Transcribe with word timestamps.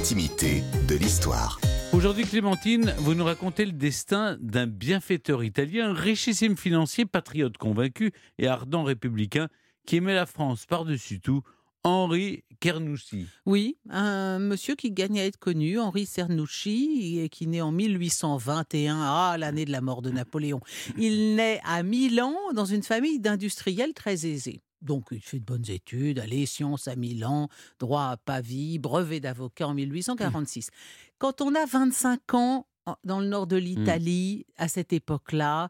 L'intimité 0.00 0.62
de 0.88 0.94
l'histoire. 0.94 1.60
Aujourd'hui, 1.92 2.24
Clémentine, 2.24 2.94
vous 3.00 3.14
nous 3.14 3.24
racontez 3.26 3.66
le 3.66 3.72
destin 3.72 4.38
d'un 4.40 4.66
bienfaiteur 4.66 5.44
italien, 5.44 5.92
richissime 5.92 6.56
financier, 6.56 7.04
patriote 7.04 7.58
convaincu 7.58 8.10
et 8.38 8.46
ardent 8.46 8.82
républicain 8.82 9.48
qui 9.84 9.96
aimait 9.96 10.14
la 10.14 10.24
France 10.24 10.64
par-dessus 10.64 11.20
tout, 11.20 11.42
Henri 11.84 12.44
Cernouchi. 12.62 13.26
Oui, 13.44 13.76
un 13.90 14.38
monsieur 14.38 14.74
qui 14.74 14.90
gagne 14.90 15.20
à 15.20 15.26
être 15.26 15.38
connu, 15.38 15.78
Henri 15.78 16.06
Cernouchi, 16.06 17.20
et 17.20 17.28
qui 17.28 17.46
naît 17.46 17.60
en 17.60 17.70
1821, 17.70 19.02
ah, 19.02 19.36
l'année 19.38 19.66
de 19.66 19.70
la 19.70 19.82
mort 19.82 20.00
de 20.00 20.10
Napoléon. 20.10 20.60
Il 20.96 21.34
naît 21.34 21.60
à 21.62 21.82
Milan 21.82 22.34
dans 22.54 22.64
une 22.64 22.82
famille 22.82 23.20
d'industriels 23.20 23.92
très 23.92 24.24
aisés. 24.24 24.62
Donc, 24.82 25.08
il 25.10 25.20
fait 25.20 25.38
de 25.38 25.44
bonnes 25.44 25.68
études, 25.68 26.18
allez, 26.18 26.46
sciences 26.46 26.88
à 26.88 26.96
Milan, 26.96 27.48
droit 27.78 28.04
à 28.04 28.16
Pavie, 28.16 28.78
brevet 28.78 29.20
d'avocat 29.20 29.68
en 29.68 29.74
1846. 29.74 30.70
Quand 31.18 31.40
on 31.40 31.54
a 31.54 31.66
25 31.66 32.34
ans 32.34 32.66
dans 33.04 33.20
le 33.20 33.26
nord 33.26 33.46
de 33.46 33.56
l'Italie, 33.56 34.46
à 34.56 34.68
cette 34.68 34.92
époque-là, 34.92 35.68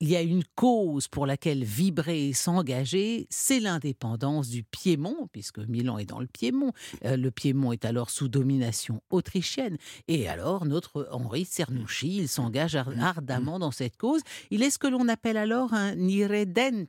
il 0.00 0.10
y 0.10 0.16
a 0.16 0.22
une 0.22 0.44
cause 0.54 1.08
pour 1.08 1.26
laquelle 1.26 1.64
vibrer 1.64 2.28
et 2.28 2.32
s'engager, 2.32 3.26
c'est 3.30 3.60
l'indépendance 3.60 4.48
du 4.48 4.64
Piémont, 4.64 5.28
puisque 5.32 5.58
Milan 5.58 5.98
est 5.98 6.04
dans 6.04 6.20
le 6.20 6.26
Piémont. 6.26 6.72
Euh, 7.04 7.16
le 7.16 7.30
Piémont 7.30 7.72
est 7.72 7.84
alors 7.84 8.10
sous 8.10 8.28
domination 8.28 9.00
autrichienne. 9.10 9.78
Et 10.08 10.28
alors, 10.28 10.66
notre 10.66 11.08
Henri 11.10 11.44
Cernouchi, 11.44 12.18
il 12.18 12.28
s'engage 12.28 12.74
ardemment 12.74 13.58
dans 13.58 13.70
cette 13.70 13.96
cause. 13.96 14.22
Il 14.50 14.62
est 14.62 14.70
ce 14.70 14.78
que 14.78 14.88
l'on 14.88 15.08
appelle 15.08 15.36
alors 15.36 15.72
un 15.72 15.96
irredente, 16.08 16.88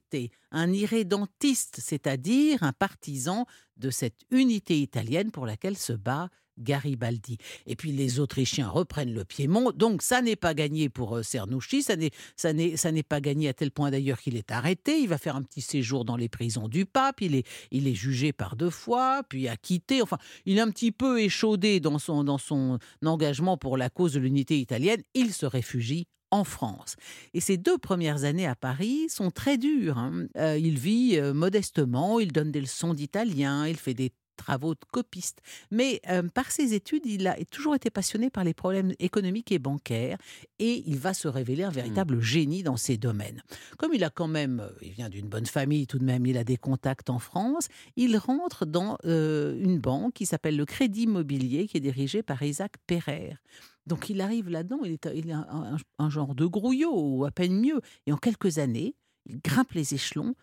un 0.52 0.74
irrédentiste, 0.74 1.80
c'est-à-dire 1.80 2.63
un 2.63 2.74
partisan 2.74 3.46
de 3.77 3.91
cette 3.91 4.22
unité 4.32 4.80
italienne 4.80 5.32
pour 5.32 5.46
laquelle 5.46 5.77
se 5.77 5.94
bat 5.94 6.30
Garibaldi. 6.58 7.38
Et 7.66 7.76
puis 7.76 7.91
les 7.91 8.20
Autrichiens 8.20 8.70
reprennent 8.70 9.13
le 9.13 9.26
Piémont, 9.26 9.71
donc 9.71 10.02
ça 10.02 10.21
n'est 10.21 10.35
pas 10.35 10.54
gagné 10.54 10.90
pour 10.90 11.18
euh, 11.18 11.24
Cernouchi, 11.24 11.84
ça 11.84 11.96
n'est, 11.96 12.12
ça, 12.35 12.54
n'est, 12.54 13.04
pas 13.04 13.21
gagné 13.21 13.49
à 13.49 13.54
tel 13.54 13.71
point 13.71 13.91
d'ailleurs 13.91 14.20
qu'il 14.20 14.35
est 14.35 14.52
arrêté, 14.52 14.99
il 14.99 15.07
va 15.07 15.18
faire 15.18 15.35
un 15.35 15.43
petit 15.43 15.62
séjour 15.62 16.05
dans 16.05 16.18
les 16.18 16.30
prisons 16.30 16.68
du 16.68 16.85
pape, 16.85 17.21
il 17.21 17.35
est, 17.35 17.48
il 17.71 17.88
est 17.88 17.96
jugé 17.96 18.34
par 18.34 18.55
deux 18.55 18.70
fois, 18.70 19.24
puis 19.27 19.48
acquitté, 19.48 20.02
enfin 20.02 20.18
il 20.46 20.57
est 20.57 20.62
un 20.62 20.71
petit 20.71 20.91
peu 20.91 21.21
échaudé 21.21 21.80
dans 21.80 21.99
son, 21.99 22.24
dans 22.24 22.38
son 22.38 22.80
engagement 23.04 23.58
pour 23.58 23.77
la 23.77 23.90
cause 23.90 24.13
de 24.13 24.20
l'unité 24.20 24.60
italienne, 24.60 25.02
il 25.13 25.34
se 25.34 25.46
réfugie 25.46 26.08
en 26.32 26.43
France. 26.43 26.96
Et 27.34 27.40
ces 27.40 27.58
deux 27.58 27.77
premières 27.77 28.24
années 28.24 28.48
à 28.48 28.55
Paris 28.55 29.08
sont 29.10 29.32
très 29.32 29.58
dures. 29.58 29.98
Hein. 29.98 30.26
Euh, 30.37 30.58
il 30.58 30.77
vit 30.77 31.18
euh, 31.18 31.34
modestement, 31.34 32.20
il 32.20 32.32
donne 32.32 32.52
des 32.52 32.62
leçons 32.62 32.93
d'italien, 32.93 33.68
il 33.68 33.77
fait 33.77 33.93
des 33.93 34.12
travaux 34.36 34.74
de 34.74 34.86
copiste. 34.91 35.41
Mais 35.72 36.02
euh, 36.10 36.24
par 36.34 36.52
ses 36.52 36.74
études, 36.74 37.05
il 37.05 37.28
a 37.28 37.36
toujours 37.46 37.76
été 37.76 37.90
passionné 37.90 38.30
par 38.30 38.44
les 38.44 38.54
problèmes 38.54 38.94
économiques 39.00 39.52
et 39.52 39.60
bancaires 39.60 40.18
et 40.60 40.84
il 40.86 40.98
va 40.98 41.14
se 41.14 41.27
révéler 41.27 41.64
un 41.64 41.72
mmh. 41.72 41.74
véritable 41.74 42.22
génie 42.22 42.64
dans 42.64 42.77
ces 42.77 42.98
domaines. 42.98 43.42
Comme 43.77 43.94
il 43.94 44.04
a 44.04 44.10
quand 44.10 44.27
même, 44.27 44.60
euh, 44.60 44.70
il 44.82 44.92
vient 44.92 45.10
d'une 45.10 45.27
bonne 45.27 45.46
famille 45.46 45.88
tout 45.88 46.00
de 46.00 46.05
même, 46.05 46.26
il 46.26 46.38
a 46.38 46.44
des 46.44 46.58
contacts 46.58 47.10
en 47.10 47.20
France, 47.20 47.68
il 47.96 48.18
rentre 48.18 48.66
dans 48.66 48.98
euh, 49.05 49.58
une 49.60 49.80
banque 49.80 50.14
qui 50.14 50.26
s'appelle 50.26 50.58
le 50.58 50.66
Crédit 50.66 51.04
Immobilier 51.04 51.68
qui 51.68 51.77
est 51.77 51.82
dirigée 51.82 52.24
par 52.24 52.42
Isaac 52.42 52.74
Perrer. 52.88 53.36
Donc 53.86 54.10
il 54.10 54.22
arrive 54.22 54.49
là-dedans, 54.49 54.80
il 54.84 54.94
est, 54.94 55.10
il 55.14 55.32
un, 55.32 55.77
un 55.99 56.10
genre 56.10 56.34
de 56.34 56.46
grouillot, 56.46 56.94
ou 56.94 57.26
à 57.26 57.32
peine 57.32 57.60
mieux. 57.60 57.82
Et 58.08 58.14
en 58.14 58.18
quelques 58.18 58.58
années, 58.58 58.96
il 59.27 59.40
grimpe 59.42 59.72
les 59.74 59.94
échelons 59.94 60.36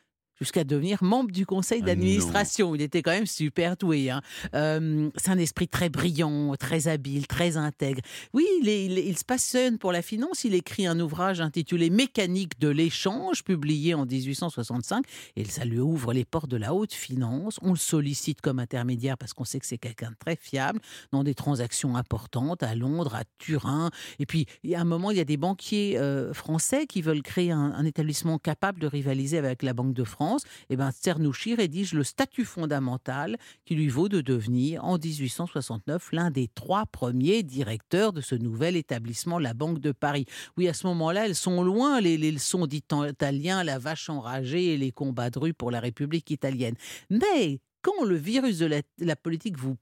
jusqu'à 0.43 0.65
devenir 0.65 1.03
membre 1.03 1.31
du 1.31 1.47
conseil 1.47 1.81
ah 1.83 1.87
d'administration. 1.87 2.75
il 2.75 2.83
était 2.83 3.01
quand 3.03 3.13
même 3.13 3.27
super 3.27 3.77
doué. 3.77 4.11
Hein. 4.11 4.21
c'est 4.53 5.31
un 5.31 5.39
esprit 5.39 5.69
très 5.69 5.89
brillant, 5.89 6.55
très 6.59 6.89
habile, 6.89 7.27
très 7.27 7.57
intègre. 7.57 8.01
Oui, 8.33 8.45
il, 8.63 9.19
se 9.19 9.25
passionne 9.25 9.79
pour 9.79 9.93
la 9.93 10.03
finance. 10.03 10.45
Il 10.45 10.55
écrit 10.55 10.87
un 10.87 10.99
ouvrage 10.99 11.41
intitulé 11.41 11.91
Mécanique 11.91 12.59
de 12.59 12.69
l'échange, 12.69 13.45
publié 13.45 13.95
en 13.95 14.05
1865. 14.05 15.05
Et 15.37 15.45
ça 15.45 15.65
lui 15.65 15.79
ouvre 15.79 16.13
les 16.13 16.25
portes 16.25 16.51
de 16.51 16.57
la 16.57 16.75
haute 16.75 16.93
finance. 16.93 17.59
On 17.63 17.71
le 17.71 17.79
sollicite 17.79 18.41
comme 18.41 18.59
intermédiaire 18.59 19.17
parce 19.17 19.33
qu'on 19.33 19.45
sait 19.45 19.61
que 19.61 19.67
c'est 19.67 19.79
quelqu'un 19.79 20.11
de 20.11 20.17
très 20.19 20.37
fiable 20.37 20.81
dans 21.13 21.23
des 21.23 21.35
transactions 21.35 21.97
importantes 21.97 22.63
à 22.63 22.75
Londres, 22.75 23.15
à 23.15 23.23
Turin. 23.39 23.91
Et 24.19 24.27
puis, 24.27 24.47
a 24.75 24.81
un 24.81 24.85
moment, 24.85 25.11
il 25.11 25.19
y 25.19 25.21
a 25.21 25.25
des 25.25 25.37
banquiers 25.37 25.99
euh, 25.99 26.33
français 26.33 26.87
qui 26.87 27.03
veulent 27.03 27.23
créer 27.23 27.53
un 27.53 27.85
établissement 27.85 28.39
capable 28.39 28.81
de 28.81 28.87
rivaliser 28.87 29.39
avec 29.39 29.63
la 29.63 29.73
Banque 29.73 29.95
de 29.95 30.05
France 30.05 30.32
et 30.37 30.75
eh 30.75 30.77
ben, 30.77 30.91
Cernouchi 30.93 31.55
rédige 31.55 31.95
le 31.95 32.05
statut 32.05 32.45
fondamental 32.45 33.37
qui 33.65 33.75
lui 33.75 33.89
vaut 33.89 34.09
de 34.09 34.21
devenir, 34.21 34.85
en 34.85 34.99
1869, 34.99 36.13
l'un 36.13 36.31
des 36.31 36.49
trois 36.49 36.87
premiers 36.87 37.43
directeurs 37.43 38.13
de 38.13 38.21
ce 38.21 38.35
nouvel 38.35 38.77
établissement, 38.77 39.39
la 39.39 39.55
Banque 39.55 39.81
de 39.81 39.93
Paris. 39.93 40.27
Oui, 40.57 40.69
à 40.69 40.75
ce 40.75 40.87
moment-là, 40.89 41.27
elles 41.27 41.35
sont 41.35 41.63
loin, 41.63 42.01
les, 42.01 42.17
leçons 42.19 42.67
d'Italien, 42.67 43.65
la 43.65 43.79
vache 43.79 44.09
enragée 44.09 44.75
et 44.75 44.77
les 44.77 44.93
combats 44.93 45.31
de 45.31 45.39
rue 45.39 45.55
pour 45.55 45.71
la 45.71 45.81
République 45.81 46.31
italienne. 46.31 46.75
Mais 47.11 47.61
quand 47.83 48.05
le 48.05 48.17
virus 48.17 48.59
de 48.59 48.83
la, 48.99 49.17
politique 49.17 49.59
vous 49.59 49.77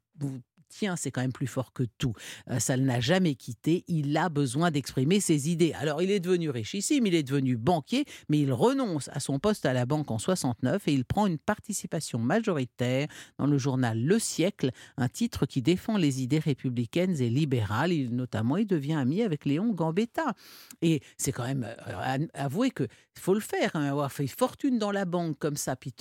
tiens, 0.70 0.96
c'est 0.96 1.10
quand 1.10 1.20
même 1.20 1.32
plus 1.32 1.46
fort 1.46 1.72
que 1.72 1.82
tout. 1.98 2.14
Euh, 2.48 2.58
ça 2.58 2.76
ne 2.76 2.86
l'a 2.86 3.00
jamais 3.00 3.34
quitté. 3.34 3.84
Il 3.88 4.16
a 4.16 4.28
besoin 4.28 4.70
d'exprimer 4.70 5.20
ses 5.20 5.50
idées. 5.50 5.72
Alors, 5.74 6.00
il 6.00 6.10
est 6.10 6.20
devenu 6.20 6.48
richissime, 6.48 7.06
il 7.06 7.14
est 7.14 7.22
devenu 7.22 7.56
banquier, 7.56 8.06
mais 8.28 8.38
il 8.38 8.52
renonce 8.52 9.10
à 9.12 9.20
son 9.20 9.38
poste 9.38 9.66
à 9.66 9.72
la 9.74 9.84
banque 9.84 10.10
en 10.10 10.18
69 10.18 10.88
et 10.88 10.94
il 10.94 11.04
prend 11.04 11.26
une 11.26 11.38
participation 11.38 12.18
majoritaire 12.18 13.08
dans 13.38 13.46
le 13.46 13.58
journal 13.58 14.00
Le 14.00 14.18
Siècle, 14.18 14.70
un 14.96 15.08
titre 15.08 15.44
qui 15.44 15.60
défend 15.60 15.96
les 15.96 16.22
idées 16.22 16.38
républicaines 16.38 17.20
et 17.20 17.28
libérales. 17.28 17.90
Notamment, 18.10 18.56
il 18.56 18.66
devient 18.66 18.94
ami 18.94 19.22
avec 19.22 19.44
Léon 19.44 19.72
Gambetta. 19.72 20.34
Et 20.80 21.02
c'est 21.16 21.32
quand 21.32 21.46
même, 21.46 21.64
euh, 21.64 22.26
avouer 22.34 22.70
qu'il 22.70 22.88
faut 23.18 23.34
le 23.34 23.40
faire, 23.40 23.72
hein, 23.74 23.84
avoir 23.84 24.12
fait 24.12 24.28
fortune 24.28 24.78
dans 24.78 24.92
la 24.92 25.04
banque 25.04 25.38
comme 25.38 25.56
ça, 25.56 25.74
puis 25.74 25.92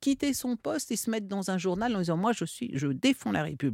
quitter 0.00 0.34
son 0.34 0.56
poste 0.56 0.90
et 0.90 0.96
se 0.96 1.08
mettre 1.10 1.28
dans 1.28 1.50
un 1.50 1.58
journal 1.58 1.94
en 1.94 2.00
disant, 2.00 2.16
moi, 2.16 2.32
je 2.32 2.44
suis, 2.44 2.70
je 2.74 2.88
défends 2.88 3.30
la 3.30 3.44
République. 3.44 3.67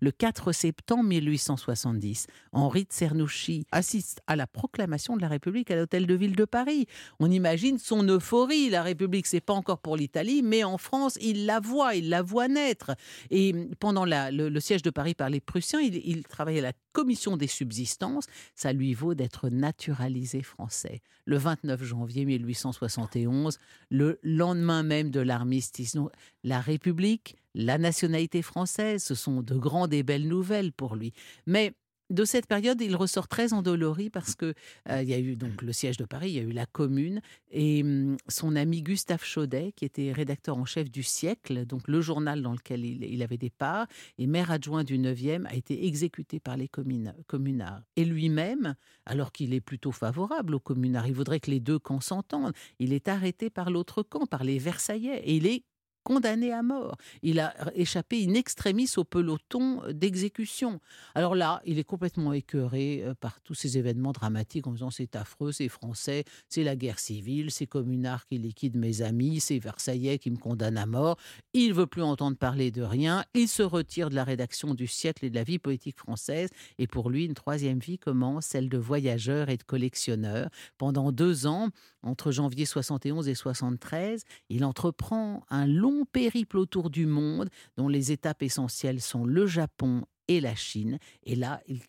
Le 0.00 0.10
4 0.10 0.52
septembre 0.52 1.04
1870, 1.04 2.26
Henri 2.52 2.84
de 2.84 2.92
Cernouchi 2.92 3.66
assiste 3.72 4.20
à 4.26 4.36
la 4.36 4.46
proclamation 4.46 5.16
de 5.16 5.22
la 5.22 5.28
République 5.28 5.70
à 5.70 5.76
l'hôtel 5.76 6.06
de 6.06 6.14
ville 6.14 6.36
de 6.36 6.44
Paris. 6.44 6.86
On 7.18 7.30
imagine 7.30 7.78
son 7.78 8.06
euphorie. 8.08 8.70
La 8.70 8.82
République, 8.82 9.26
c'est 9.26 9.40
pas 9.40 9.52
encore 9.52 9.78
pour 9.78 9.96
l'Italie, 9.96 10.42
mais 10.42 10.64
en 10.64 10.78
France, 10.78 11.18
il 11.20 11.46
la 11.46 11.60
voit, 11.60 11.94
il 11.94 12.08
la 12.08 12.22
voit 12.22 12.48
naître. 12.48 12.92
Et 13.30 13.54
pendant 13.78 14.04
le, 14.04 14.60
siège 14.60 14.82
de 14.82 14.90
Paris 14.90 15.14
par 15.14 15.30
les 15.30 15.40
Prussiens, 15.40 15.80
il, 15.80 15.96
il 16.06 16.24
travaillait 16.24 16.60
à 16.60 16.62
la 16.62 16.72
commission 16.92 17.36
des 17.36 17.46
subsistances. 17.46 18.26
Ça 18.54 18.72
lui 18.72 18.94
vaut 18.94 19.14
d'être 19.14 19.48
naturalisé 19.48 20.42
français. 20.42 21.00
Le 21.24 21.36
29 21.36 21.82
janvier 21.82 22.24
1871, 22.24 23.58
le 23.90 24.18
lendemain 24.22 24.82
même 24.82 25.10
de 25.10 25.20
l'armistice, 25.20 25.96
la 26.44 26.60
République 26.60 27.36
la 27.54 27.78
nationalité 27.78 28.42
française, 28.42 29.02
ce 29.02 29.14
sont 29.14 29.42
de 29.42 29.56
grandes 29.56 29.92
et 29.92 30.02
belles 30.02 30.28
nouvelles 30.28 30.72
pour 30.72 30.94
lui. 30.94 31.12
Mais 31.46 31.74
de 32.10 32.24
cette 32.24 32.46
période, 32.46 32.80
il 32.80 32.96
ressort 32.96 33.28
très 33.28 33.52
endolori 33.52 34.10
parce 34.10 34.34
que 34.34 34.54
euh, 34.88 35.02
il 35.02 35.08
y 35.08 35.14
a 35.14 35.18
eu 35.18 35.36
donc 35.36 35.62
le 35.62 35.72
siège 35.72 35.96
de 35.96 36.04
Paris, 36.04 36.30
il 36.30 36.36
y 36.36 36.38
a 36.40 36.42
eu 36.42 36.52
la 36.52 36.66
Commune 36.66 37.20
et 37.50 37.82
hum, 37.82 38.16
son 38.28 38.56
ami 38.56 38.82
Gustave 38.82 39.24
Chaudet, 39.24 39.72
qui 39.76 39.84
était 39.84 40.12
rédacteur 40.12 40.58
en 40.58 40.64
chef 40.64 40.90
du 40.90 41.02
siècle, 41.02 41.64
donc 41.66 41.86
le 41.86 42.00
journal 42.00 42.42
dans 42.42 42.52
lequel 42.52 42.84
il, 42.84 43.22
avait 43.22 43.38
des 43.38 43.50
parts, 43.50 43.86
et 44.18 44.26
maire 44.26 44.50
adjoint 44.50 44.84
du 44.84 44.98
9e, 44.98 45.46
a 45.46 45.54
été 45.54 45.86
exécuté 45.86 46.40
par 46.40 46.56
les 46.56 46.68
communards. 46.68 47.82
Et 47.96 48.04
lui-même, 48.04 48.74
alors 49.06 49.32
qu'il 49.32 49.54
est 49.54 49.60
plutôt 49.60 49.92
favorable 49.92 50.54
aux 50.54 50.60
communards, 50.60 51.06
il 51.06 51.14
voudrait 51.14 51.40
que 51.40 51.50
les 51.50 51.60
deux 51.60 51.78
camps 51.78 52.00
s'entendent, 52.00 52.52
il 52.78 52.92
est 52.92 53.08
arrêté 53.08 53.50
par 53.50 53.70
l'autre 53.70 54.02
camp, 54.02 54.26
par 54.26 54.44
les 54.44 54.58
Versaillais, 54.58 55.20
et 55.24 55.36
il 55.36 55.46
est 55.46 55.64
condamné 56.02 56.52
à 56.52 56.62
mort. 56.62 56.96
Il 57.22 57.40
a 57.40 57.54
échappé 57.74 58.24
in 58.26 58.34
extremis 58.34 58.90
au 58.96 59.04
peloton 59.04 59.82
d'exécution. 59.92 60.80
Alors 61.14 61.34
là, 61.34 61.60
il 61.64 61.78
est 61.78 61.84
complètement 61.84 62.32
écœuré 62.32 63.02
euh, 63.04 63.14
par 63.14 63.40
tous 63.40 63.54
ces 63.54 63.78
événements 63.78 64.12
dramatiques 64.12 64.66
en 64.66 64.72
disant 64.72 64.90
c'est 64.90 65.16
affreux, 65.16 65.52
c'est 65.52 65.68
français, 65.68 66.24
c'est 66.48 66.64
la 66.64 66.76
guerre 66.76 66.98
civile, 66.98 67.50
c'est 67.50 67.66
communard 67.66 68.26
qui 68.26 68.38
liquide 68.38 68.76
mes 68.76 69.02
amis, 69.02 69.40
c'est 69.40 69.58
Versaillais 69.58 70.18
qui 70.18 70.30
me 70.30 70.36
condamne 70.36 70.78
à 70.78 70.86
mort. 70.86 71.16
Il 71.52 71.74
veut 71.74 71.86
plus 71.86 72.02
entendre 72.02 72.36
parler 72.36 72.70
de 72.70 72.82
rien. 72.82 73.24
Il 73.34 73.48
se 73.48 73.62
retire 73.62 74.10
de 74.10 74.14
la 74.14 74.24
rédaction 74.24 74.74
du 74.74 74.86
siècle 74.86 75.24
et 75.24 75.30
de 75.30 75.34
la 75.34 75.44
vie 75.44 75.58
politique 75.58 75.98
française. 75.98 76.50
Et 76.78 76.86
pour 76.86 77.10
lui, 77.10 77.24
une 77.24 77.34
troisième 77.34 77.78
vie 77.78 77.98
commence, 77.98 78.46
celle 78.46 78.68
de 78.68 78.78
voyageur 78.78 79.48
et 79.48 79.56
de 79.56 79.62
collectionneur. 79.62 80.48
Pendant 80.78 81.12
deux 81.12 81.46
ans, 81.46 81.68
entre 82.02 82.30
janvier 82.30 82.66
71 82.66 83.28
et 83.28 83.34
73, 83.34 84.24
il 84.48 84.64
entreprend 84.64 85.44
un 85.50 85.66
long 85.66 86.04
périple 86.04 86.58
autour 86.58 86.90
du 86.90 87.06
monde 87.06 87.48
dont 87.76 87.88
les 87.88 88.12
étapes 88.12 88.42
essentielles 88.42 89.00
sont 89.00 89.24
le 89.24 89.46
Japon 89.46 90.02
et 90.30 90.40
la 90.40 90.54
Chine. 90.54 90.98
Et 91.24 91.34
là, 91.34 91.60
il, 91.66 91.80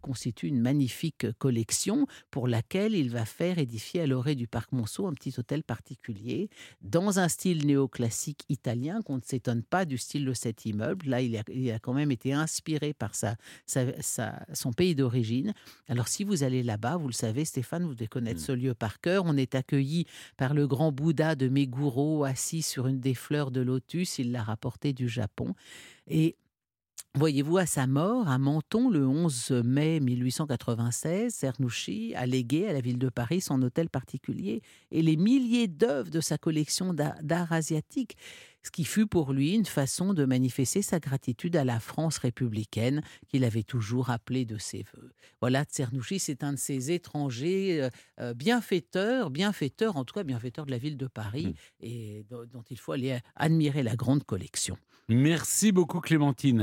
constitue 0.00 0.48
une 0.48 0.60
magnifique 0.60 1.30
collection 1.38 2.08
pour 2.32 2.48
laquelle 2.48 2.92
il 2.92 3.08
va 3.08 3.24
faire 3.24 3.58
édifier 3.58 4.00
à 4.00 4.06
l'orée 4.06 4.34
du 4.34 4.48
parc 4.48 4.72
Monceau 4.72 5.06
un 5.06 5.12
petit 5.12 5.32
hôtel 5.38 5.62
particulier 5.62 6.50
dans 6.80 7.20
un 7.20 7.28
style 7.28 7.64
néoclassique 7.64 8.44
italien 8.48 9.00
qu'on 9.02 9.18
ne 9.18 9.22
s'étonne 9.22 9.62
pas 9.62 9.84
du 9.84 9.96
style 9.96 10.24
de 10.24 10.32
cet 10.32 10.64
immeuble. 10.64 11.06
Là, 11.08 11.20
il 11.20 11.36
a, 11.36 11.44
il 11.52 11.70
a 11.70 11.78
quand 11.78 11.92
même 11.92 12.10
été 12.10 12.32
inspiré 12.32 12.94
par 12.94 13.14
sa, 13.14 13.36
son 14.52 14.72
pays 14.72 14.96
d'origine. 14.96 15.54
Alors, 15.86 16.08
si 16.08 16.24
vous 16.24 16.42
allez 16.42 16.64
là-bas, 16.64 16.96
vous 16.96 17.06
le 17.06 17.12
savez, 17.12 17.44
Stéphane, 17.44 17.84
vous 17.84 17.94
devez 17.94 18.08
connaître 18.08 18.40
mm. 18.40 18.44
ce 18.44 18.52
lieu 18.52 18.74
par 18.74 19.00
cœur. 19.00 19.22
On 19.24 19.36
est 19.36 19.54
accueilli 19.54 20.06
par 20.36 20.54
le 20.54 20.66
grand 20.66 20.90
Bouddha 20.90 21.36
de 21.36 21.48
Meguro 21.48 22.24
assis 22.24 22.62
sur 22.62 22.88
une 22.88 22.98
des 22.98 23.14
fleurs 23.14 23.52
de 23.52 23.60
lotus. 23.60 24.18
Il 24.18 24.32
l'a 24.32 24.42
rapporté 24.42 24.92
du 24.92 25.08
Japon. 25.08 25.54
Et 26.08 26.36
Voyez-vous, 27.16 27.58
à 27.58 27.66
sa 27.66 27.86
mort, 27.86 28.28
à 28.28 28.38
Menton, 28.38 28.90
le 28.90 29.06
11 29.06 29.62
mai 29.64 30.00
1896, 30.00 31.32
Cernouchi 31.32 32.12
a 32.16 32.26
légué 32.26 32.66
à 32.66 32.72
la 32.72 32.80
ville 32.80 32.98
de 32.98 33.08
Paris 33.08 33.40
son 33.40 33.62
hôtel 33.62 33.88
particulier 33.88 34.62
et 34.90 35.00
les 35.00 35.16
milliers 35.16 35.68
d'œuvres 35.68 36.10
de 36.10 36.20
sa 36.20 36.38
collection 36.38 36.92
d'art 36.92 37.52
asiatique, 37.52 38.16
ce 38.64 38.72
qui 38.72 38.82
fut 38.82 39.06
pour 39.06 39.32
lui 39.32 39.54
une 39.54 39.64
façon 39.64 40.12
de 40.12 40.24
manifester 40.24 40.82
sa 40.82 40.98
gratitude 40.98 41.54
à 41.54 41.62
la 41.62 41.78
France 41.78 42.18
républicaine 42.18 43.00
qu'il 43.28 43.44
avait 43.44 43.62
toujours 43.62 44.10
appelée 44.10 44.44
de 44.44 44.58
ses 44.58 44.84
voeux. 44.92 45.12
Voilà, 45.40 45.64
Cernouchi, 45.68 46.18
c'est 46.18 46.42
un 46.42 46.54
de 46.54 46.58
ces 46.58 46.90
étrangers 46.90 47.80
euh, 47.80 47.90
euh, 48.18 48.34
bienfaiteurs, 48.34 49.30
bienfaiteurs, 49.30 49.96
en 49.96 50.04
tout 50.04 50.14
cas 50.14 50.24
bienfaiteurs 50.24 50.66
de 50.66 50.72
la 50.72 50.78
ville 50.78 50.96
de 50.96 51.06
Paris, 51.06 51.46
mmh. 51.46 51.84
et 51.84 52.26
dont 52.28 52.64
il 52.68 52.78
faut 52.80 52.90
aller 52.90 53.20
admirer 53.36 53.84
la 53.84 53.94
grande 53.94 54.24
collection. 54.24 54.76
Merci 55.08 55.70
beaucoup 55.70 56.00
Clémentine. 56.00 56.62